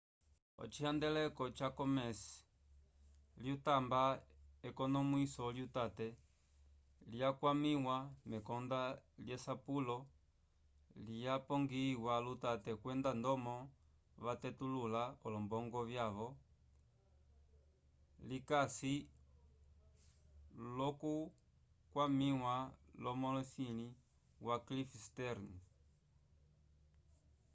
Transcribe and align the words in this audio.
ocihandeleko 0.63 1.43
ca 1.57 1.67
komes's 1.77 2.21
lyatamba 3.41 4.01
ekonomwiso 4.67 5.43
lyutate 5.55 6.07
lyakwamiwa 7.11 7.97
mekonda 8.29 8.79
lyesapulo 9.25 9.97
lyapongiyiwa 11.05 12.13
lutate 12.25 12.71
kwenda 12.81 13.11
ndomo 13.19 13.55
vatetulula 14.25 15.03
olombongo 15.25 15.79
vyaco 15.89 16.27
likasi 18.29 18.95
l'okukwamiwa 20.75 22.55
lumolisi 23.03 23.65
wa 24.45 24.55
cliff 24.65 24.89
stearns 25.05 25.59